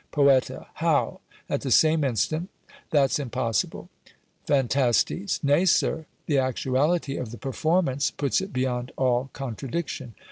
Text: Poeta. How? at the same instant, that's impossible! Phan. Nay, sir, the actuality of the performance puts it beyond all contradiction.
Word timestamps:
Poeta. 0.11 0.65
How? 0.73 1.19
at 1.47 1.61
the 1.61 1.69
same 1.69 2.03
instant, 2.03 2.49
that's 2.89 3.19
impossible! 3.19 3.87
Phan. 4.47 4.67
Nay, 5.43 5.65
sir, 5.65 6.05
the 6.25 6.39
actuality 6.39 7.17
of 7.17 7.29
the 7.29 7.37
performance 7.37 8.09
puts 8.09 8.41
it 8.41 8.51
beyond 8.51 8.91
all 8.97 9.29
contradiction. 9.33 10.15